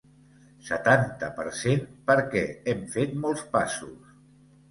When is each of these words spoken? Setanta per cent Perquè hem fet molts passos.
Setanta 0.69 1.27
per 1.35 1.45
cent 1.59 1.83
Perquè 2.11 2.43
hem 2.73 2.81
fet 2.97 3.13
molts 3.27 3.47
passos. 3.57 4.11